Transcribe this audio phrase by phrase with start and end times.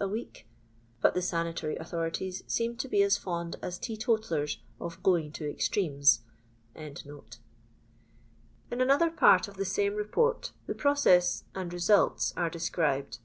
[0.00, 0.46] a week)
[1.00, 5.50] But the sanitary authorities seem to be as fond as teeto tallers of" going to
[5.50, 6.20] extremes.]
[6.76, 7.02] In
[8.70, 13.18] another part of the same Report the process and results are described.